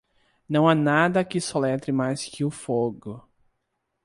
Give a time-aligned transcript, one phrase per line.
[0.49, 3.23] Não há nada que soletre mais que o fogo.